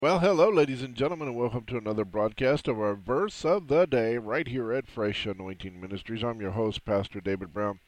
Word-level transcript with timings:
Well, 0.00 0.20
hello, 0.20 0.48
ladies 0.48 0.84
and 0.84 0.94
gentlemen, 0.94 1.26
and 1.26 1.36
welcome 1.36 1.64
to 1.64 1.76
another 1.76 2.04
broadcast 2.04 2.68
of 2.68 2.78
our 2.78 2.94
verse 2.94 3.44
of 3.44 3.66
the 3.66 3.84
day 3.84 4.16
right 4.16 4.46
here 4.46 4.72
at 4.72 4.86
Fresh 4.86 5.26
Anointing 5.26 5.80
Ministries. 5.80 6.22
I'm 6.22 6.40
your 6.40 6.52
host, 6.52 6.84
Pastor 6.84 7.20
David 7.20 7.52
Brown. 7.52 7.80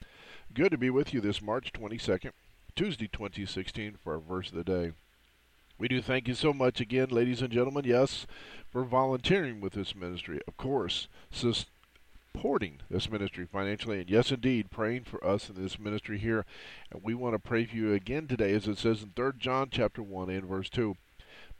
Good 0.52 0.72
to 0.72 0.76
be 0.76 0.90
with 0.90 1.14
you 1.14 1.20
this 1.20 1.40
March 1.40 1.72
22nd, 1.72 2.32
Tuesday 2.74 3.06
2016, 3.06 3.98
for 4.02 4.14
our 4.14 4.18
verse 4.18 4.48
of 4.48 4.56
the 4.56 4.64
day. 4.64 4.90
We 5.78 5.86
do 5.86 6.02
thank 6.02 6.26
you 6.26 6.34
so 6.34 6.52
much 6.52 6.80
again, 6.80 7.10
ladies 7.10 7.42
and 7.42 7.52
gentlemen, 7.52 7.84
yes, 7.84 8.26
for 8.72 8.82
volunteering 8.82 9.60
with 9.60 9.74
this 9.74 9.94
ministry. 9.94 10.40
Of 10.48 10.56
course, 10.56 11.06
supporting 11.30 12.80
this 12.90 13.08
ministry 13.08 13.46
financially, 13.46 14.00
and 14.00 14.10
yes, 14.10 14.32
indeed, 14.32 14.72
praying 14.72 15.04
for 15.04 15.24
us 15.24 15.48
in 15.48 15.62
this 15.62 15.78
ministry 15.78 16.18
here. 16.18 16.44
And 16.90 17.04
we 17.04 17.14
want 17.14 17.36
to 17.36 17.38
pray 17.38 17.66
for 17.66 17.76
you 17.76 17.92
again 17.92 18.26
today, 18.26 18.52
as 18.52 18.66
it 18.66 18.78
says 18.78 19.00
in 19.00 19.12
3 19.14 19.34
John 19.38 19.68
chapter 19.70 20.02
1 20.02 20.28
and 20.28 20.44
verse 20.46 20.68
2. 20.68 20.96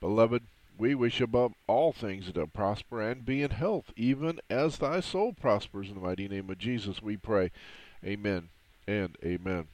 Beloved, 0.01 0.45
we 0.79 0.95
wish 0.95 1.20
above 1.20 1.53
all 1.67 1.93
things 1.93 2.25
that 2.25 2.34
thou 2.34 2.47
prosper 2.47 3.03
and 3.03 3.25
be 3.25 3.43
in 3.43 3.51
health, 3.51 3.93
even 3.97 4.41
as 4.48 4.79
thy 4.79 5.01
soul 5.01 5.34
prospers. 5.34 5.89
In 5.89 5.97
the 5.97 6.01
mighty 6.01 6.27
name 6.27 6.48
of 6.48 6.56
Jesus, 6.56 7.03
we 7.03 7.19
pray. 7.19 7.51
Amen 8.03 8.48
and 8.89 9.17
amen. 9.23 9.69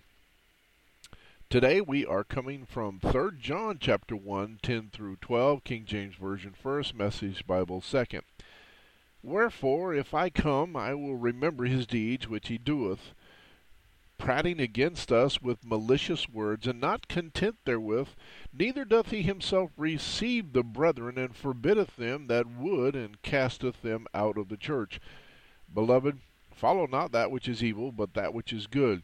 Today 1.49 1.81
we 1.81 2.05
are 2.05 2.25
coming 2.25 2.67
from 2.67 2.99
3 2.99 3.39
John 3.41 3.79
chapter 3.81 4.17
1, 4.17 4.59
10 4.63 4.91
through 4.93 5.17
12, 5.21 5.63
King 5.63 5.85
James 5.87 6.17
Version 6.17 6.55
first, 6.61 6.93
Message 6.93 7.47
Bible 7.47 7.81
second. 7.81 8.25
Wherefore, 9.23 9.95
if 9.95 10.13
I 10.13 10.29
come, 10.29 10.75
I 10.75 10.93
will 10.95 11.15
remember 11.15 11.67
his 11.67 11.87
deeds 11.87 12.27
which 12.27 12.49
he 12.49 12.59
doeth, 12.59 13.13
prating 14.19 14.61
against 14.61 15.13
us 15.13 15.43
with 15.43 15.65
malicious 15.65 16.29
words, 16.29 16.67
and 16.67 16.81
not 16.81 17.09
content 17.09 17.57
therewith, 17.65 18.09
neither 18.53 18.85
doth 18.85 19.11
he 19.11 19.23
himself 19.23 19.71
receive 19.77 20.53
the 20.53 20.63
brethren, 20.63 21.19
and 21.19 21.37
forbiddeth 21.37 21.97
them 21.97 22.27
that 22.27 22.47
would, 22.47 22.95
and 22.95 23.23
casteth 23.23 23.83
them 23.83 24.07
out 24.15 24.39
of 24.39 24.49
the 24.49 24.57
church. 24.57 25.01
Beloved, 25.73 26.19
follow 26.55 26.87
not 26.87 27.13
that 27.13 27.31
which 27.31 27.49
is 27.49 27.63
evil, 27.63 27.93
but 27.93 28.15
that 28.15 28.33
which 28.33 28.53
is 28.53 28.67
good. 28.67 29.03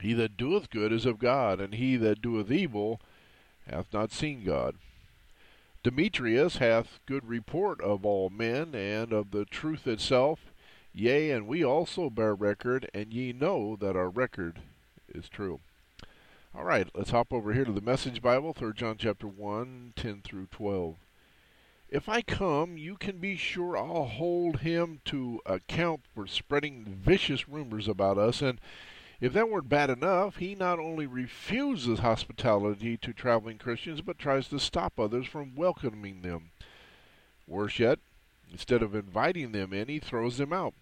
He 0.00 0.12
that 0.14 0.36
doeth 0.36 0.70
good 0.70 0.92
is 0.92 1.06
of 1.06 1.18
God, 1.18 1.60
and 1.60 1.74
he 1.74 1.96
that 1.96 2.22
doeth 2.22 2.50
evil 2.50 3.00
hath 3.66 3.92
not 3.92 4.12
seen 4.12 4.44
God. 4.44 4.76
Demetrius 5.82 6.56
hath 6.58 7.00
good 7.06 7.28
report 7.28 7.80
of 7.80 8.04
all 8.04 8.30
men, 8.30 8.74
and 8.74 9.12
of 9.12 9.30
the 9.30 9.44
truth 9.44 9.86
itself. 9.86 10.52
Yea, 11.00 11.30
and 11.30 11.46
we 11.46 11.64
also 11.64 12.10
bear 12.10 12.34
record, 12.34 12.90
and 12.92 13.12
ye 13.12 13.32
know 13.32 13.76
that 13.76 13.94
our 13.94 14.08
record 14.08 14.58
is 15.08 15.28
true. 15.28 15.60
All 16.52 16.64
right, 16.64 16.88
let's 16.92 17.10
hop 17.10 17.32
over 17.32 17.52
here 17.52 17.64
to 17.64 17.70
the 17.70 17.80
Message 17.80 18.20
Bible, 18.20 18.52
3 18.52 18.72
John 18.72 18.96
chapter 18.98 19.28
1, 19.28 19.92
10 19.94 20.22
through 20.22 20.48
12. 20.50 20.96
If 21.88 22.08
I 22.08 22.20
come, 22.20 22.76
you 22.76 22.96
can 22.96 23.18
be 23.18 23.36
sure 23.36 23.76
I'll 23.76 24.06
hold 24.06 24.58
him 24.58 25.00
to 25.04 25.40
account 25.46 26.00
for 26.16 26.26
spreading 26.26 26.84
vicious 26.84 27.48
rumors 27.48 27.86
about 27.86 28.18
us, 28.18 28.42
and 28.42 28.60
if 29.20 29.32
that 29.34 29.48
weren't 29.48 29.68
bad 29.68 29.90
enough, 29.90 30.38
he 30.38 30.56
not 30.56 30.80
only 30.80 31.06
refuses 31.06 32.00
hospitality 32.00 32.96
to 32.96 33.12
traveling 33.12 33.58
Christians, 33.58 34.00
but 34.00 34.18
tries 34.18 34.48
to 34.48 34.58
stop 34.58 34.98
others 34.98 35.28
from 35.28 35.54
welcoming 35.54 36.22
them. 36.22 36.50
Worse 37.46 37.78
yet, 37.78 38.00
instead 38.50 38.82
of 38.82 38.96
inviting 38.96 39.52
them 39.52 39.72
in, 39.72 39.86
he 39.86 40.00
throws 40.00 40.38
them 40.38 40.52
out. 40.52 40.74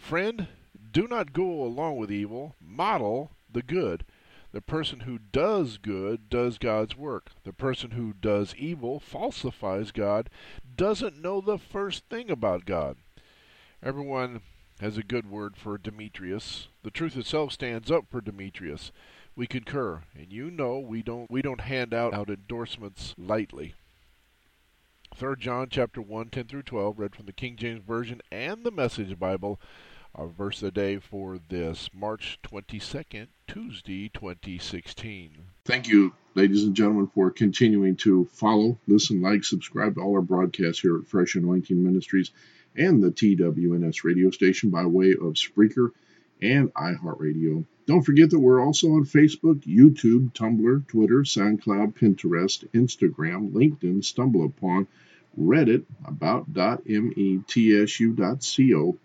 Friend, 0.00 0.48
do 0.92 1.06
not 1.06 1.32
go 1.32 1.62
along 1.62 1.96
with 1.96 2.10
evil, 2.10 2.56
model 2.60 3.30
the 3.52 3.62
good. 3.62 4.04
The 4.50 4.60
person 4.60 5.00
who 5.00 5.18
does 5.18 5.78
good 5.78 6.28
does 6.28 6.58
God's 6.58 6.96
work. 6.96 7.30
The 7.44 7.52
person 7.52 7.92
who 7.92 8.12
does 8.14 8.54
evil 8.56 8.98
falsifies 8.98 9.92
God, 9.92 10.28
doesn't 10.76 11.22
know 11.22 11.40
the 11.40 11.58
first 11.58 12.04
thing 12.06 12.28
about 12.28 12.64
God. 12.64 12.96
Everyone 13.82 14.40
has 14.80 14.96
a 14.96 15.04
good 15.04 15.30
word 15.30 15.56
for 15.56 15.78
Demetrius. 15.78 16.66
The 16.82 16.90
truth 16.90 17.16
itself 17.16 17.52
stands 17.52 17.88
up 17.90 18.06
for 18.10 18.20
Demetrius. 18.20 18.90
We 19.36 19.46
concur, 19.46 20.02
and 20.16 20.32
you 20.32 20.50
know 20.50 20.80
we 20.80 21.02
don't 21.02 21.30
we 21.30 21.40
don't 21.40 21.60
hand 21.60 21.94
out, 21.94 22.14
out 22.14 22.30
endorsements 22.30 23.14
lightly. 23.16 23.74
3 25.14 25.36
John 25.38 25.68
chapter 25.68 26.00
1, 26.00 26.28
10 26.30 26.46
through 26.46 26.62
12, 26.62 26.98
read 26.98 27.14
from 27.16 27.26
the 27.26 27.32
King 27.32 27.56
James 27.56 27.82
Version 27.84 28.22
and 28.30 28.64
the 28.64 28.70
Message 28.70 29.18
Bible. 29.18 29.60
Our 30.14 30.28
verse 30.28 30.62
of 30.62 30.72
the 30.72 30.80
day 30.80 30.98
for 30.98 31.38
this 31.48 31.90
March 31.92 32.38
22nd, 32.42 33.28
Tuesday, 33.46 34.08
2016. 34.08 35.36
Thank 35.64 35.88
you, 35.88 36.14
ladies 36.34 36.64
and 36.64 36.74
gentlemen, 36.74 37.08
for 37.08 37.30
continuing 37.30 37.96
to 37.96 38.24
follow, 38.32 38.78
listen, 38.86 39.20
like, 39.20 39.44
subscribe 39.44 39.96
to 39.96 40.00
all 40.00 40.14
our 40.14 40.22
broadcasts 40.22 40.80
here 40.80 40.96
at 40.96 41.06
Fresh 41.06 41.34
Anointing 41.34 41.82
Ministries 41.82 42.30
and 42.76 43.02
the 43.02 43.10
TWNS 43.10 44.04
radio 44.04 44.30
station 44.30 44.70
by 44.70 44.86
way 44.86 45.10
of 45.10 45.34
Spreaker 45.34 45.90
and 46.42 46.72
iHeartRadio. 46.74 47.64
Don't 47.86 48.02
forget 48.02 48.28
that 48.30 48.38
we're 48.38 48.62
also 48.64 48.92
on 48.92 49.04
Facebook, 49.04 49.64
YouTube, 49.64 50.32
Tumblr, 50.32 50.86
Twitter, 50.86 51.22
SoundCloud, 51.22 51.96
Pinterest, 51.96 52.68
Instagram, 52.70 53.50
LinkedIn, 53.52 54.02
StumbleUpon, 54.02 54.86
Reddit, 55.38 55.84
about.metsu.co, 56.04 58.98